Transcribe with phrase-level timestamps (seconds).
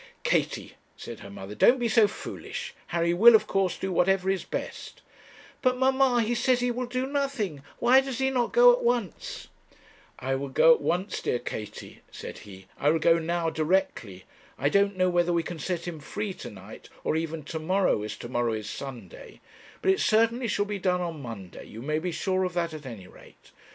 [0.23, 2.73] 'Katie,' said her mother, 'don't be so foolish.
[2.87, 5.03] Harry will, of course, do whatever is best.'
[5.61, 9.47] 'But, mamma, he says he will do nothing; why does he not go at once?'
[10.17, 14.23] 'I will go at once, dear Katie,' said he; 'I will go now directly.
[14.57, 18.01] I don't know whether we can set him free to night, or even to morrow,
[18.01, 19.39] as to morrow is Sunday;
[19.83, 22.87] but it certainly shall be done on Monday, you may be sure of that at
[22.87, 23.51] any rate.